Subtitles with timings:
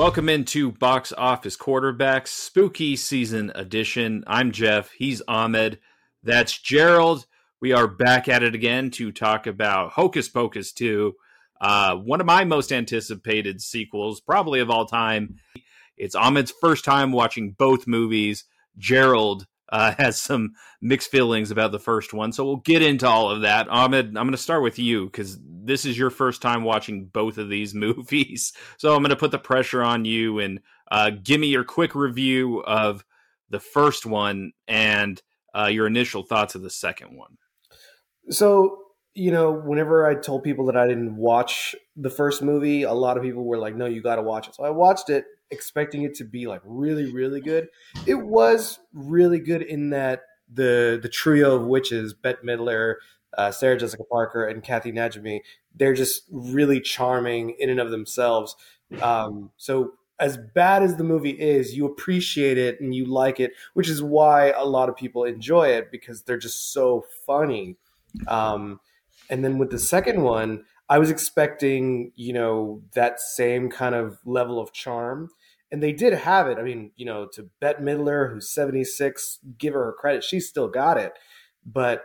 [0.00, 4.24] Welcome into Box Office Quarterbacks Spooky Season Edition.
[4.26, 4.90] I'm Jeff.
[4.92, 5.78] He's Ahmed.
[6.22, 7.26] That's Gerald.
[7.60, 11.12] We are back at it again to talk about Hocus Pocus 2,
[11.60, 15.36] uh, one of my most anticipated sequels, probably of all time.
[15.98, 18.44] It's Ahmed's first time watching both movies.
[18.78, 23.30] Gerald uh, has some mixed feelings about the first one, so we'll get into all
[23.30, 23.68] of that.
[23.68, 27.38] Ahmed, I'm going to start with you because this is your first time watching both
[27.38, 30.60] of these movies, so I'm going to put the pressure on you and
[30.90, 33.04] uh, give me your quick review of
[33.48, 35.20] the first one and
[35.56, 37.36] uh, your initial thoughts of the second one.
[38.30, 38.78] So,
[39.14, 43.16] you know, whenever I told people that I didn't watch the first movie, a lot
[43.16, 46.02] of people were like, "No, you got to watch it." So I watched it expecting
[46.02, 47.68] it to be like really really good.
[48.06, 52.96] It was really good in that the the trio of witches, Bette Midler,
[53.36, 55.40] uh, Sarah Jessica Parker, and Kathy Najimy,
[55.74, 58.56] they're just really charming in and of themselves.
[59.00, 63.52] Um, so as bad as the movie is, you appreciate it and you like it,
[63.74, 67.76] which is why a lot of people enjoy it because they're just so funny.
[68.28, 68.80] Um,
[69.30, 74.18] and then with the second one, I was expecting, you know, that same kind of
[74.24, 75.30] level of charm
[75.72, 76.58] and they did have it.
[76.58, 80.24] I mean, you know, to Bette Midler, who's 76, give her her credit.
[80.24, 81.12] She still got it.
[81.64, 82.04] But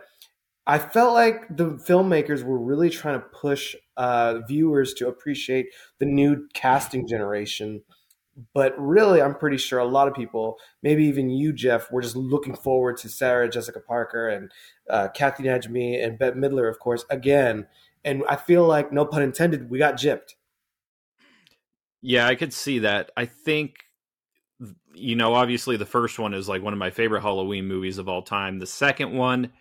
[0.66, 5.66] I felt like the filmmakers were really trying to push uh, viewers to appreciate
[5.98, 7.82] the new casting generation.
[8.52, 12.16] But really, I'm pretty sure a lot of people, maybe even you, Jeff, were just
[12.16, 14.50] looking forward to Sarah Jessica Parker and
[14.90, 17.66] uh, Kathy Najimy and Bette Midler, of course, again.
[18.04, 20.34] And I feel like, no pun intended, we got gypped.
[22.02, 23.10] Yeah, I could see that.
[23.16, 23.86] I think
[24.94, 28.08] you know, obviously the first one is like one of my favorite Halloween movies of
[28.08, 28.58] all time.
[28.58, 29.52] The second one,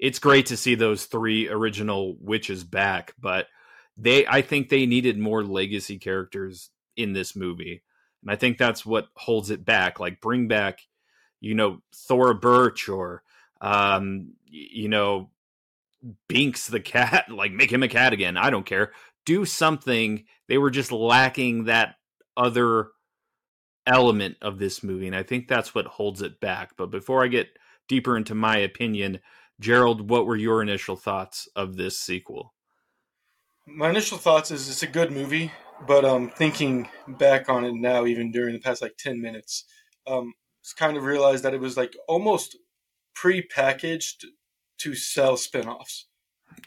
[0.00, 3.46] it's great to see those three original witches back, but
[3.96, 7.82] they I think they needed more legacy characters in this movie.
[8.22, 10.00] And I think that's what holds it back.
[10.00, 10.80] Like bring back,
[11.40, 13.22] you know, Thora Birch or
[13.60, 15.30] um, you know,
[16.28, 18.38] Binks the cat, like make him a cat again.
[18.38, 18.92] I don't care
[19.24, 20.24] do something.
[20.48, 21.96] They were just lacking that
[22.36, 22.88] other
[23.86, 26.72] element of this movie, and I think that's what holds it back.
[26.76, 27.48] But before I get
[27.88, 29.20] deeper into my opinion,
[29.60, 32.54] Gerald, what were your initial thoughts of this sequel?
[33.66, 35.52] My initial thoughts is it's a good movie,
[35.86, 39.64] but um, thinking back on it now, even during the past like ten minutes,
[40.06, 40.32] um,
[40.76, 42.56] kind of realized that it was like almost
[43.14, 44.24] pre-packaged
[44.78, 46.06] to sell spin-offs.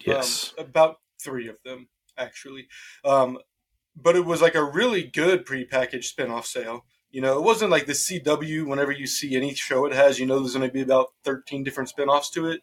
[0.06, 2.68] Yes, um, about three of them actually.
[3.04, 3.40] Um,
[3.96, 6.86] but it was like a really good prepackaged spin-off sale.
[7.14, 8.66] You know, it wasn't like the CW.
[8.66, 11.64] Whenever you see any show it has, you know, there's going to be about 13
[11.64, 12.62] different spin-offs to it.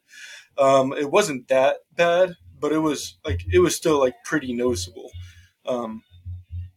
[0.58, 5.12] Um, it wasn't that bad, but it was like it was still like pretty noticeable.
[5.66, 6.02] Um,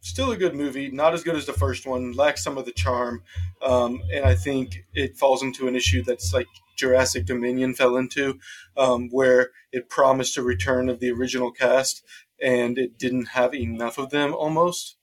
[0.00, 2.12] still a good movie, not as good as the first one.
[2.12, 3.24] Lacks some of the charm,
[3.60, 6.46] um, and I think it falls into an issue that's like
[6.76, 8.38] Jurassic Dominion fell into,
[8.76, 12.04] um, where it promised a return of the original cast,
[12.40, 14.96] and it didn't have enough of them almost.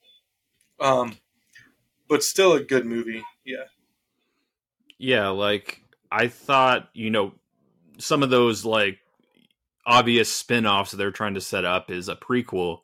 [0.80, 1.18] Um,
[2.12, 3.24] but still a good movie.
[3.42, 3.64] Yeah.
[4.98, 5.80] Yeah, like
[6.10, 7.32] I thought, you know,
[7.96, 8.98] some of those like
[9.86, 12.80] obvious spin-offs they're trying to set up is a prequel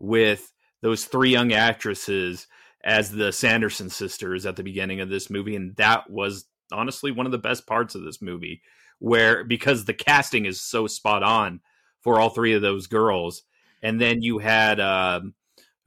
[0.00, 2.48] with those three young actresses
[2.82, 7.24] as the Sanderson sisters at the beginning of this movie and that was honestly one
[7.24, 8.62] of the best parts of this movie
[8.98, 11.60] where because the casting is so spot on
[12.00, 13.44] for all three of those girls
[13.80, 15.34] and then you had um,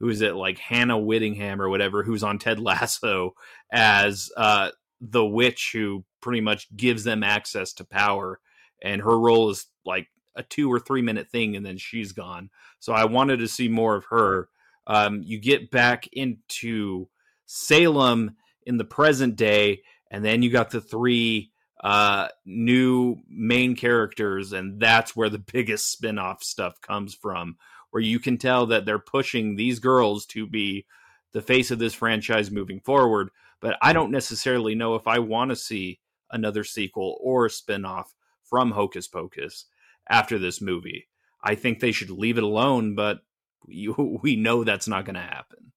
[0.00, 3.34] who is it like Hannah Waddingham or whatever, who's on Ted Lasso
[3.72, 4.70] as uh,
[5.00, 8.40] the witch who pretty much gives them access to power,
[8.82, 12.50] and her role is like a two or three minute thing, and then she's gone.
[12.78, 14.48] So I wanted to see more of her.
[14.86, 17.08] Um, you get back into
[17.46, 21.52] Salem in the present day, and then you got the three
[21.82, 27.56] uh, new main characters, and that's where the biggest spin off stuff comes from
[27.90, 30.86] where you can tell that they're pushing these girls to be
[31.32, 33.30] the face of this franchise moving forward.
[33.60, 36.00] But I don't necessarily know if I want to see
[36.30, 38.06] another sequel or a spinoff
[38.42, 39.66] from Hocus Pocus
[40.08, 41.08] after this movie.
[41.42, 43.20] I think they should leave it alone, but
[43.66, 45.72] you, we know that's not going to happen.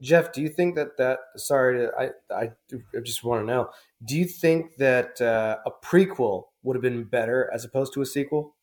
[0.00, 1.20] Jeff, do you think that that?
[1.36, 3.70] Sorry, I I, I just want to know.
[4.04, 8.06] Do you think that uh, a prequel would have been better as opposed to a
[8.06, 8.56] sequel?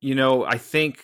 [0.00, 1.02] You know, I think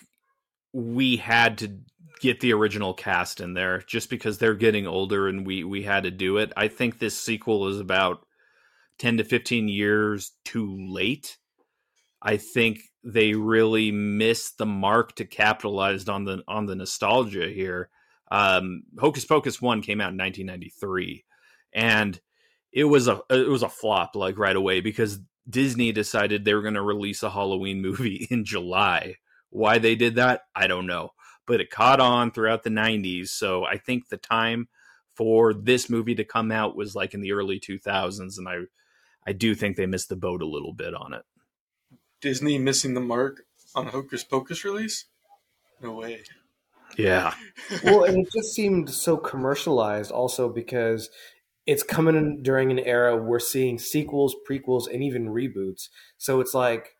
[0.73, 1.79] we had to
[2.19, 6.03] get the original cast in there just because they're getting older and we we had
[6.03, 6.51] to do it.
[6.57, 8.25] I think this sequel is about
[8.99, 11.37] 10 to 15 years too late.
[12.21, 17.89] I think they really missed the mark to capitalize on the on the nostalgia here.
[18.29, 21.23] Um, Hocus Pocus one came out in 1993,
[21.73, 22.19] and
[22.73, 26.61] it was a it was a flop like right away because Disney decided they were
[26.61, 29.15] going to release a Halloween movie in July.
[29.49, 31.11] Why they did that, I don't know,
[31.45, 33.29] but it caught on throughout the 90s.
[33.29, 34.67] So I think the time
[35.15, 38.63] for this movie to come out was like in the early 2000s, and I
[39.25, 41.23] I do think they missed the boat a little bit on it.
[42.21, 43.41] Disney missing the mark
[43.75, 45.05] on a Hocus Pocus release?
[45.81, 46.23] No way.
[46.97, 47.33] Yeah.
[47.83, 51.09] well, and it just seemed so commercialized also because
[51.67, 55.89] it's coming in during an era we're seeing sequels, prequels, and even reboots.
[56.17, 56.95] So it's like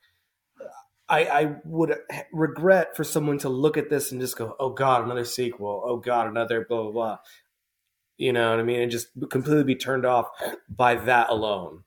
[1.09, 1.95] I, I would
[2.33, 5.81] regret for someone to look at this and just go, "Oh God, another sequel!
[5.85, 7.17] Oh God, another blah blah blah."
[8.17, 8.81] You know what I mean?
[8.81, 10.27] And just completely be turned off
[10.69, 11.83] by that alone.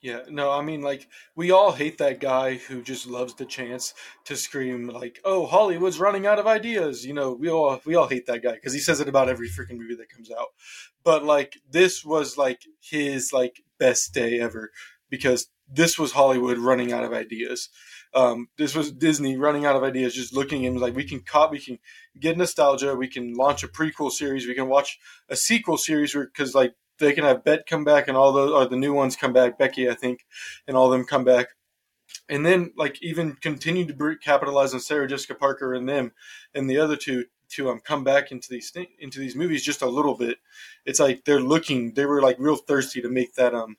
[0.00, 3.94] Yeah, no, I mean, like, we all hate that guy who just loves the chance
[4.26, 8.06] to scream, like, "Oh, Hollywood's running out of ideas." You know, we all we all
[8.06, 10.48] hate that guy because he says it about every freaking movie that comes out.
[11.02, 14.70] But like, this was like his like best day ever
[15.10, 17.68] because this was Hollywood running out of ideas.
[18.14, 21.50] Um, this was Disney running out of ideas, just looking and like, we can cop,
[21.50, 21.78] we can
[22.18, 24.98] get nostalgia, we can launch a prequel series, we can watch
[25.28, 28.66] a sequel series because like they can have Bette come back and all those, or
[28.66, 30.26] the new ones come back, Becky, I think,
[30.66, 31.48] and all of them come back.
[32.28, 36.12] And then, like, even continue to capitalize on Sarah Jessica Parker and them,
[36.54, 39.82] and the other two to um come back into these th- into these movies just
[39.82, 40.38] a little bit.
[40.84, 43.76] It's like they're looking, they were like real thirsty to make that um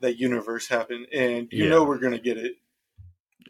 [0.00, 1.70] that universe happen, and you yeah.
[1.70, 2.52] know we're gonna get it.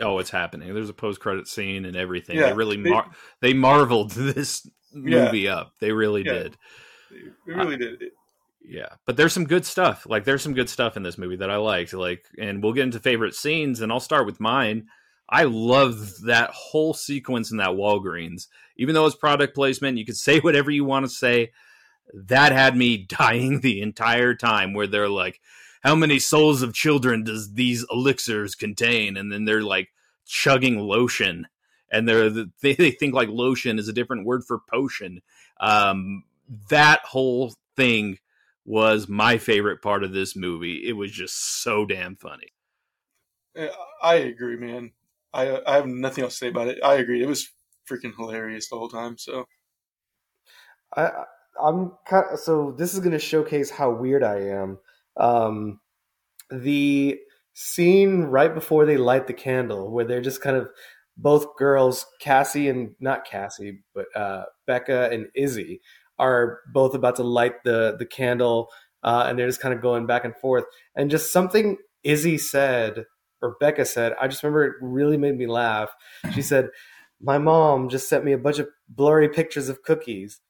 [0.01, 0.73] Oh, it's happening.
[0.75, 2.37] There's a post credit scene and everything.
[2.37, 3.11] Yeah, they really mar-
[3.41, 5.57] they, they marveled this movie yeah.
[5.57, 5.75] up.
[5.81, 6.57] They really did.
[7.11, 8.03] They really uh, did.
[8.69, 10.07] Yeah, but there's some good stuff.
[10.09, 11.93] Like there's some good stuff in this movie that I liked.
[11.93, 14.89] Like, and we'll get into favorite scenes, and I'll start with mine.
[15.29, 18.49] I love that whole sequence in that Walgreens.
[18.77, 21.53] Even though it's product placement, you could say whatever you want to say.
[22.13, 24.75] That had me dying the entire time.
[24.75, 25.41] Where they're like,
[25.83, 29.91] "How many souls of children does these elixirs contain?" And then they're like
[30.27, 31.47] chugging lotion,
[31.91, 32.31] and they're
[32.63, 35.23] they, they think like lotion is a different word for potion.
[35.61, 36.25] Um,
[36.69, 38.19] that whole thing
[38.67, 40.87] was my favorite part of this movie.
[40.87, 42.53] It was just so damn funny.
[44.03, 44.93] I agree, man.
[45.33, 46.79] I I have nothing else to say about it.
[46.85, 47.23] I agree.
[47.23, 47.51] It was
[47.91, 49.17] freaking hilarious the whole time.
[49.17, 49.47] So,
[50.95, 51.11] I
[51.63, 54.79] I'm kind of, so this is going to showcase how weird I am.
[55.17, 55.81] Um,
[56.51, 57.19] the
[57.55, 60.69] scene right before they light the candle, where they're just kind of
[61.17, 65.81] both girls, Cassie and not Cassie, but uh, Becca and Izzy,
[66.19, 68.69] are both about to light the the candle,
[69.03, 70.65] uh, and they're just kind of going back and forth.
[70.95, 73.05] And just something Izzy said
[73.43, 75.91] or Becca said, I just remember it really made me laugh.
[76.33, 76.71] She said,
[77.21, 80.41] "My mom just sent me a bunch of blurry pictures of cookies."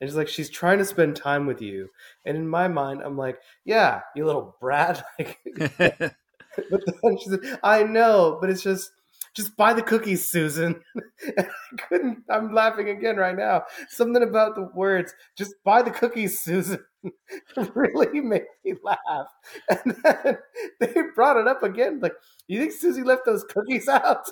[0.00, 1.88] And she's like, she's trying to spend time with you.
[2.24, 5.04] And in my mind, I'm like, yeah, you little brat.
[5.18, 5.38] Like,
[6.70, 8.90] but then she said, I know, but it's just
[9.34, 10.80] just buy the cookies, Susan.
[11.38, 11.46] I
[11.88, 12.24] couldn't.
[12.30, 13.64] I'm laughing again right now.
[13.88, 16.78] Something about the words, just buy the cookies, Susan,
[17.74, 19.26] really made me laugh.
[19.68, 20.38] And then
[20.80, 22.00] they brought it up again.
[22.00, 22.14] Like,
[22.46, 24.24] you think Susie left those cookies out?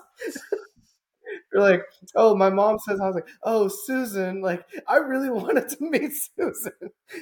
[1.52, 1.82] You're like,
[2.14, 6.12] oh, my mom says, I was like, oh, Susan, like, I really wanted to meet
[6.12, 6.72] Susan.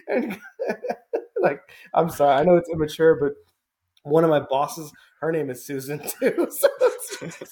[0.08, 0.38] And
[1.40, 1.60] like,
[1.94, 3.32] I'm sorry, I know it's immature, but
[4.02, 6.48] one of my bosses, her name is Susan too.
[6.50, 6.68] So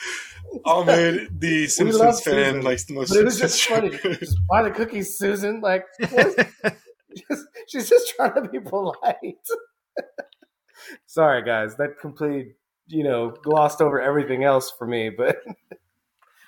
[0.64, 3.10] oh, man, the Simpsons fan Susan, likes the most.
[3.10, 3.90] But it was just funny.
[3.90, 5.60] Just buy the cookies, Susan.
[5.60, 9.34] Like just, she's just trying to be polite.
[11.06, 12.54] Sorry, guys, that completely
[12.86, 15.10] you know glossed over everything else for me.
[15.10, 15.38] But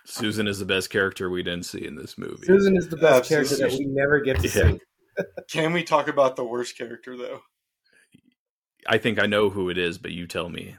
[0.04, 2.46] Susan is the best character we didn't see in this movie.
[2.46, 4.72] Susan is the best character that we never get to yeah.
[4.72, 4.80] see.
[5.50, 7.40] Can we talk about the worst character though?
[8.86, 10.76] I think I know who it is, but you tell me.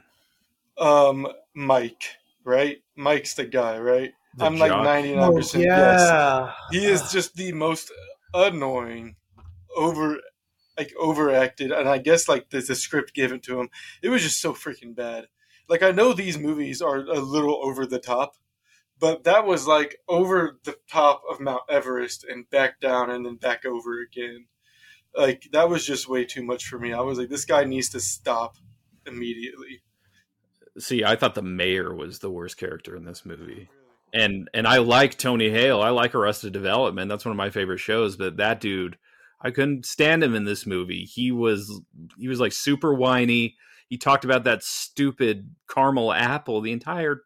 [0.78, 2.04] Um, Mike,
[2.44, 2.78] right?
[2.96, 4.12] Mike's the guy, right?
[4.36, 4.70] The I'm jock.
[4.70, 6.46] like 99 percent yeah.
[6.46, 6.54] yes.
[6.70, 7.92] He is just the most
[8.32, 9.16] annoying,
[9.76, 10.18] over,
[10.78, 13.68] like overacted, and I guess like the, the script given to him,
[14.02, 15.26] it was just so freaking bad.
[15.68, 18.36] Like I know these movies are a little over the top,
[18.98, 23.36] but that was like over the top of Mount Everest and back down and then
[23.36, 24.46] back over again
[25.16, 26.92] like that was just way too much for me.
[26.92, 28.56] I was like, this guy needs to stop
[29.06, 29.82] immediately.
[30.78, 33.68] See, I thought the mayor was the worst character in this movie.
[34.14, 35.80] And and I like Tony Hale.
[35.80, 37.08] I like Arrested Development.
[37.08, 38.98] That's one of my favorite shows, but that dude,
[39.40, 41.04] I couldn't stand him in this movie.
[41.04, 41.80] He was
[42.18, 43.56] he was like super whiny.
[43.88, 47.22] He talked about that stupid caramel apple the entire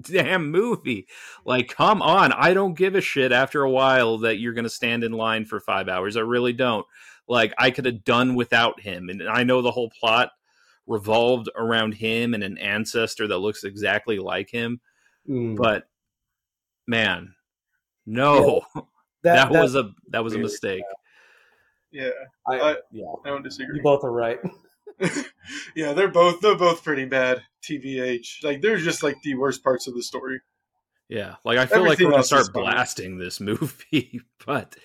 [0.00, 1.06] damn movie.
[1.44, 2.32] Like, come on.
[2.32, 5.44] I don't give a shit after a while that you're going to stand in line
[5.44, 6.16] for five hours.
[6.16, 6.86] I really don't.
[7.28, 9.08] Like, I could have done without him.
[9.08, 10.30] And I know the whole plot
[10.86, 14.80] revolved around him and an ancestor that looks exactly like him.
[15.28, 15.56] Mm.
[15.56, 15.88] But
[16.86, 17.34] man,
[18.06, 18.62] no,
[19.22, 20.82] that, that, was a that was a mistake.
[21.90, 22.10] Yeah,
[22.46, 23.12] I, I- yeah.
[23.24, 23.76] I don't disagree.
[23.76, 24.38] You both are right.
[25.76, 27.42] yeah, they're both they're both pretty bad.
[27.62, 30.40] TVH, like they're just like the worst parts of the story.
[31.08, 34.76] Yeah, like I feel like we're gonna start blasting this movie, but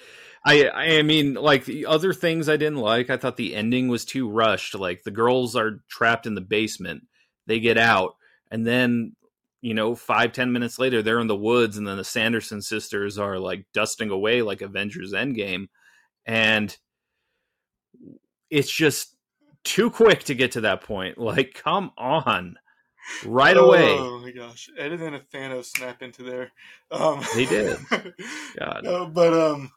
[0.46, 3.10] I I mean like the other things I didn't like.
[3.10, 4.76] I thought the ending was too rushed.
[4.76, 7.08] Like the girls are trapped in the basement,
[7.48, 8.16] they get out,
[8.52, 9.16] and then
[9.62, 13.18] you know five ten minutes later they're in the woods, and then the Sanderson sisters
[13.18, 15.68] are like dusting away like Avengers Endgame,
[16.26, 16.76] and
[18.50, 19.16] it's just
[19.64, 21.18] too quick to get to that point.
[21.18, 22.58] Like, come on,
[23.26, 23.88] right away.
[23.90, 24.70] Oh my gosh!
[24.78, 26.52] And then a Thanos snap into there.
[26.92, 27.78] Um, They did.
[28.60, 28.82] God.
[28.84, 29.72] No, but um,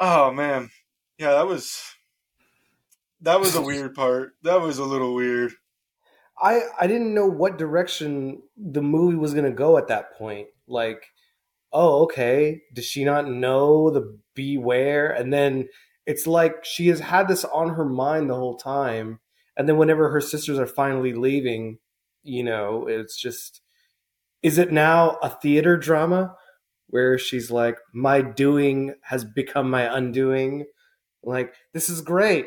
[0.00, 0.70] oh man,
[1.18, 1.80] yeah, that was
[3.20, 4.32] that was a weird part.
[4.42, 5.52] That was a little weird.
[6.40, 10.48] I I didn't know what direction the movie was going to go at that point.
[10.66, 11.06] Like,
[11.72, 15.10] oh, okay, does she not know the beware?
[15.10, 15.68] And then
[16.06, 19.20] it's like she has had this on her mind the whole time.
[19.56, 21.78] And then whenever her sisters are finally leaving,
[22.22, 23.60] you know, it's just
[24.42, 26.34] is it now a theater drama
[26.92, 30.66] where she's like my doing has become my undoing?
[31.22, 32.46] Like this is great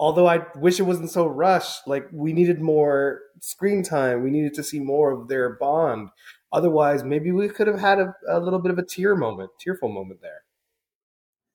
[0.00, 4.22] although I wish it wasn't so rushed, like we needed more screen time.
[4.22, 6.08] We needed to see more of their bond.
[6.52, 9.88] Otherwise, maybe we could have had a, a little bit of a tear moment, tearful
[9.88, 10.42] moment there.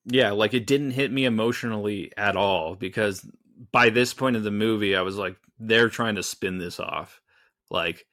[0.06, 3.26] yeah like it didn't hit me emotionally at all because
[3.72, 7.20] by this point of the movie i was like they're trying to spin this off
[7.70, 8.06] like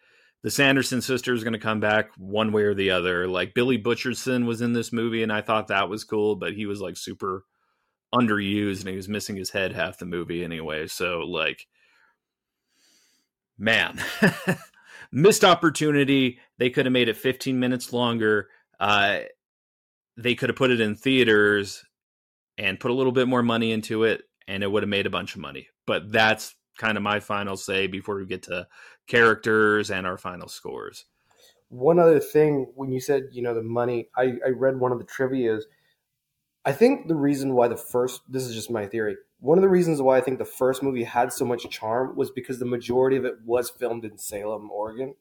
[0.44, 3.28] the sanderson sisters is going to come back one way or the other.
[3.28, 6.66] Like billy butcherson was in this movie and i thought that was cool but he
[6.66, 7.44] was like super
[8.14, 10.88] underused and he was missing his head half the movie anyway.
[10.88, 11.68] So like
[13.58, 14.00] man
[15.12, 16.40] missed opportunity.
[16.58, 18.48] They could have made it 15 minutes longer.
[18.80, 19.20] Uh
[20.18, 21.84] they could have put it in theaters
[22.58, 25.12] and put a little bit more money into it and it would have made a
[25.12, 25.68] bunch of money.
[25.86, 28.68] But that's kind of my final say before we get to
[29.08, 31.06] characters and our final scores
[31.70, 35.00] One other thing, when you said, you know, the money, I, I read one of
[35.00, 35.64] the trivias.
[36.64, 39.70] I think the reason why the first, this is just my theory, one of the
[39.70, 43.18] reasons why I think the first movie had so much charm was because the majority
[43.18, 45.16] of it was filmed in Salem, Oregon,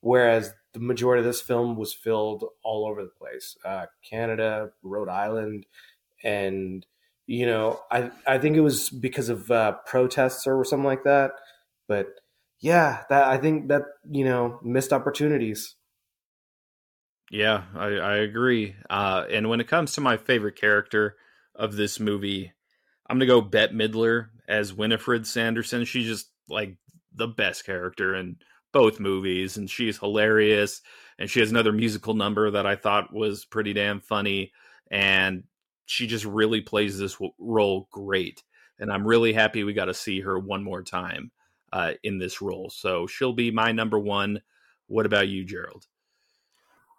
[0.00, 5.08] whereas the majority of this film was filmed all over the place uh, Canada, Rhode
[5.08, 5.66] Island,
[6.24, 6.86] and,
[7.26, 11.32] you know, I, I think it was because of uh, protests or something like that.
[11.88, 12.08] But
[12.60, 15.76] yeah, that I think that, you know, missed opportunities.
[17.30, 21.16] yeah i, I agree uh, and when it comes to my favorite character
[21.54, 22.52] of this movie
[23.08, 26.76] i'm gonna go bette midler as winifred sanderson she's just like
[27.14, 28.36] the best character in
[28.72, 30.80] both movies and she's hilarious
[31.18, 34.52] and she has another musical number that i thought was pretty damn funny
[34.90, 35.44] and
[35.86, 38.42] she just really plays this role great
[38.78, 41.30] and i'm really happy we got to see her one more time
[41.72, 44.40] uh, in this role so she'll be my number one
[44.88, 45.86] what about you gerald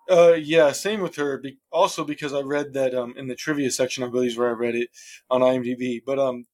[0.09, 1.37] Uh, yeah, same with her.
[1.37, 4.49] Be- also because I read that um in the trivia section, I believe is where
[4.49, 4.89] I read it
[5.29, 6.01] on IMDb.
[6.05, 6.45] But um,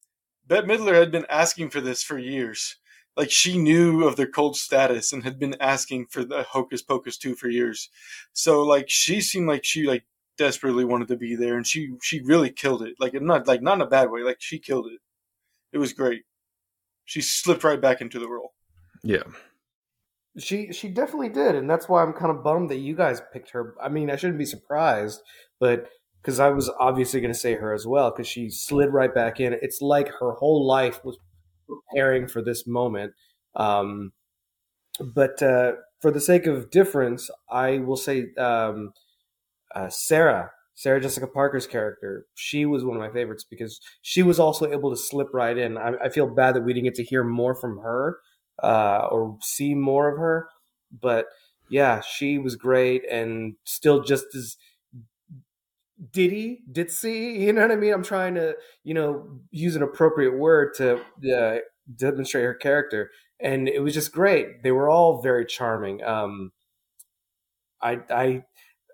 [0.46, 2.76] Bette Midler had been asking for this for years.
[3.16, 7.16] Like she knew of their cult status and had been asking for the Hocus Pocus
[7.18, 7.90] two for years.
[8.32, 10.04] So like she seemed like she like
[10.38, 12.94] desperately wanted to be there, and she she really killed it.
[12.98, 14.22] Like not like not in a bad way.
[14.22, 15.00] Like she killed it.
[15.72, 16.22] It was great.
[17.04, 18.54] She slipped right back into the role.
[19.02, 19.24] yeah
[20.38, 23.50] She she definitely did, and that's why I'm kind of bummed that you guys picked
[23.50, 23.74] her.
[23.82, 25.20] I mean, I shouldn't be surprised,
[25.58, 25.88] but
[26.22, 29.40] because I was obviously going to say her as well, because she slid right back
[29.40, 29.54] in.
[29.54, 31.18] It's like her whole life was
[31.66, 33.12] preparing for this moment.
[33.54, 34.12] Um,
[35.00, 38.92] but uh, for the sake of difference, I will say um,
[39.74, 42.26] uh, Sarah, Sarah Jessica Parker's character.
[42.34, 45.76] She was one of my favorites because she was also able to slip right in.
[45.78, 48.18] I, I feel bad that we didn't get to hear more from her
[48.62, 50.48] uh, or see more of her.
[51.00, 51.26] But
[51.68, 54.56] yeah, she was great and still just as
[56.12, 57.40] diddy, ditzy.
[57.40, 57.92] You know what I mean?
[57.92, 61.00] I'm trying to, you know, use an appropriate word to
[61.34, 61.58] uh,
[61.94, 63.10] demonstrate her character,
[63.40, 64.62] and it was just great.
[64.62, 66.02] They were all very charming.
[66.02, 66.52] Um,
[67.82, 68.42] I, I,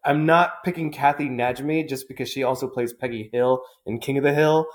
[0.07, 4.25] I'm not picking Kathy Najimy just because she also plays Peggy Hill in King of
[4.25, 4.67] the Hill,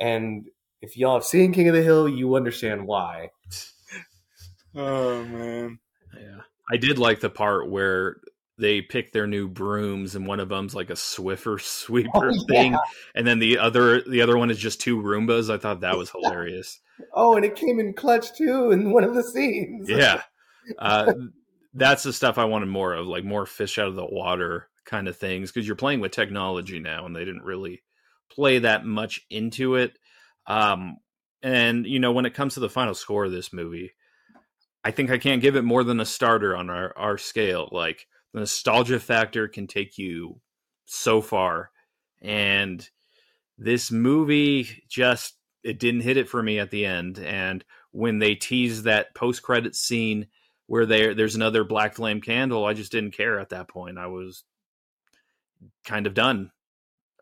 [0.00, 0.46] and
[0.82, 3.30] if y'all have seen King of the Hill, you understand why.
[4.74, 5.78] Oh man.
[6.14, 6.40] Yeah.
[6.70, 8.18] I did like the part where
[8.56, 12.72] they pick their new brooms and one of them's like a Swiffer sweeper Oh, thing
[12.72, 12.78] yeah.
[13.16, 15.52] and then the other the other one is just two Roombas.
[15.52, 16.78] I thought that was hilarious.
[17.14, 19.88] Oh, and it came in clutch too in one of the scenes.
[19.88, 20.22] yeah.
[20.78, 21.12] Uh,
[21.74, 25.08] that's the stuff I wanted more of, like more fish out of the water kind
[25.08, 27.82] of things because you're playing with technology now and they didn't really
[28.30, 29.96] play that much into it.
[30.46, 30.96] Um,
[31.42, 33.92] and you know, when it comes to the final score of this movie,
[34.82, 37.68] I think I can't give it more than a starter on our our scale.
[37.70, 40.40] Like the nostalgia factor can take you
[40.86, 41.70] so far,
[42.20, 42.86] and
[43.58, 47.18] this movie just it didn't hit it for me at the end.
[47.18, 50.26] And when they tease that post credit scene
[50.66, 53.98] where there there's another black flame candle, I just didn't care at that point.
[53.98, 54.44] I was
[55.84, 56.50] kind of done.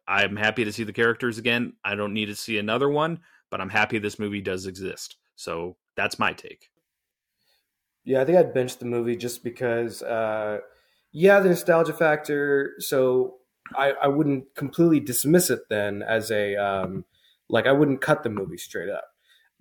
[0.07, 1.75] I'm happy to see the characters again.
[1.85, 5.17] I don't need to see another one, but I'm happy this movie does exist.
[5.37, 6.71] So that's my take.
[8.05, 10.61] Yeah, I think I'd bench the movie just because, uh,
[11.13, 12.73] yeah, the nostalgia factor.
[12.79, 13.35] So
[13.77, 17.05] I, I wouldn't completely dismiss it then as a, um,
[17.51, 19.05] like, I wouldn't cut the movie straight up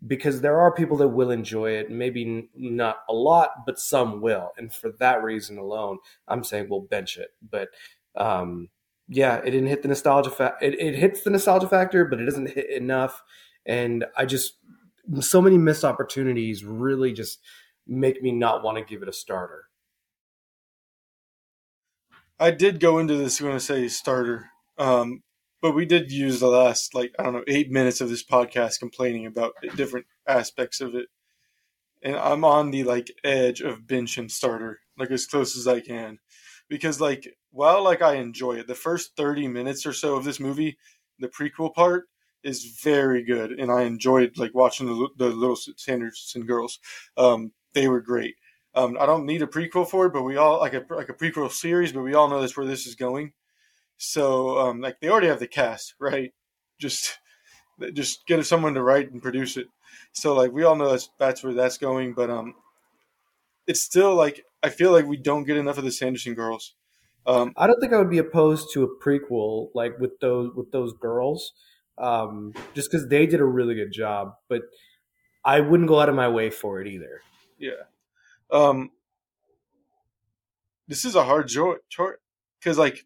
[0.05, 1.91] because there are people that will enjoy it.
[1.91, 4.51] Maybe not a lot, but some will.
[4.57, 7.31] And for that reason alone, I'm saying we'll bench it.
[7.41, 7.67] But,
[8.17, 8.69] um,
[9.07, 10.65] yeah, it didn't hit the nostalgia factor.
[10.65, 13.23] It, it hits the nostalgia factor, but it doesn't hit enough.
[13.65, 14.57] And I just,
[15.21, 17.39] so many missed opportunities really just
[17.87, 19.65] make me not want to give it a starter.
[22.39, 25.23] I did go into this going to say starter, um,
[25.61, 28.79] but we did use the last like I don't know eight minutes of this podcast
[28.79, 31.07] complaining about different aspects of it,
[32.03, 35.79] and I'm on the like edge of bench and starter, like as close as I
[35.79, 36.19] can,
[36.69, 40.39] because like while like I enjoy it, the first thirty minutes or so of this
[40.39, 40.77] movie,
[41.19, 42.05] the prequel part
[42.43, 46.79] is very good, and I enjoyed like watching the the little Sanderson girls.
[47.17, 48.35] Um, they were great.
[48.75, 51.13] Um, I don't need a prequel for it, but we all like a like a
[51.13, 53.33] prequel series, but we all know that's where this is going.
[53.97, 56.33] So um, like they already have the cast, right?
[56.79, 57.19] Just
[57.93, 59.67] just get someone to write and produce it.
[60.11, 62.55] So like we all know that's that's where that's going, but um,
[63.67, 66.75] it's still like I feel like we don't get enough of the Sanderson girls.
[67.25, 70.71] Um, I don't think I would be opposed to a prequel like with those with
[70.71, 71.53] those girls,
[71.97, 74.33] um, just because they did a really good job.
[74.47, 74.61] But
[75.43, 77.21] I wouldn't go out of my way for it either.
[77.57, 77.83] Yeah.
[78.51, 78.91] Um
[80.87, 82.21] this is a hard chart
[82.59, 83.05] because like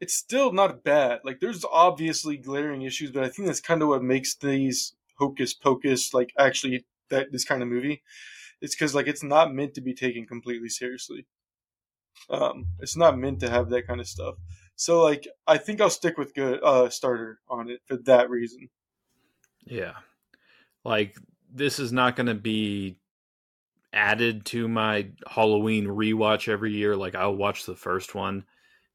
[0.00, 1.20] it's still not bad.
[1.24, 5.54] Like there's obviously glaring issues, but I think that's kind of what makes these hocus
[5.54, 8.02] pocus like actually that this kind of movie.
[8.60, 11.26] It's because like it's not meant to be taken completely seriously.
[12.30, 14.36] Um, it's not meant to have that kind of stuff.
[14.76, 18.68] So like I think I'll stick with good uh starter on it for that reason.
[19.64, 19.94] Yeah.
[20.84, 21.16] Like
[21.52, 22.98] this is not going to be
[23.92, 26.96] added to my Halloween rewatch every year.
[26.96, 28.44] Like I'll watch the first one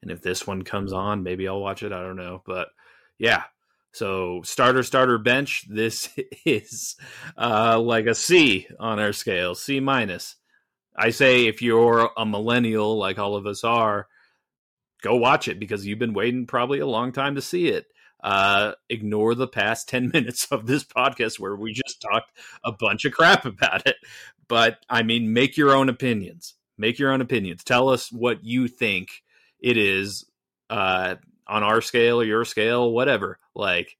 [0.01, 1.91] and if this one comes on, maybe I'll watch it.
[1.91, 2.69] I don't know, but
[3.17, 3.43] yeah.
[3.93, 5.65] So starter, starter, bench.
[5.69, 6.09] This
[6.45, 6.95] is
[7.37, 10.35] uh, like a C on our scale, C minus.
[10.95, 14.07] I say if you're a millennial, like all of us are,
[15.01, 17.87] go watch it because you've been waiting probably a long time to see it.
[18.23, 22.31] Uh, ignore the past 10 minutes of this podcast where we just talked
[22.63, 23.95] a bunch of crap about it.
[24.47, 26.55] But I mean, make your own opinions.
[26.77, 27.63] Make your own opinions.
[27.63, 29.23] Tell us what you think
[29.59, 30.25] it is
[30.69, 31.15] uh,
[31.47, 33.39] on our scale or your scale, whatever.
[33.55, 33.97] Like,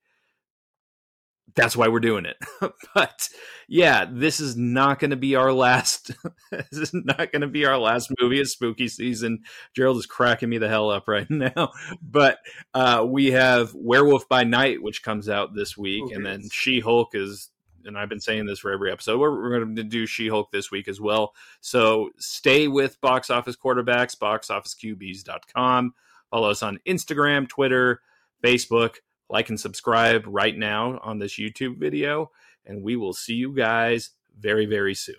[1.54, 2.36] that's why we're doing it.
[2.94, 3.28] but
[3.68, 6.12] yeah, this is not going to be our last.
[6.50, 9.40] this is not going to be our last movie of spooky season.
[9.74, 11.72] Gerald is cracking me the hell up right now.
[12.00, 12.38] But
[12.74, 16.48] uh, we have Werewolf by Night, which comes out this week, Oh, and then.
[16.50, 17.50] She Hulk is.
[17.84, 19.18] And I've been saying this for every episode.
[19.18, 21.34] We're, we're going to do She Hulk this week as well.
[21.60, 25.94] So stay with Box Office Quarterbacks, boxofficeqbs.com.
[26.30, 28.00] Follow us on Instagram, Twitter,
[28.40, 28.98] Facebook
[29.32, 32.30] like and subscribe right now on this YouTube video,
[32.66, 35.16] and we will see you guys very, very soon.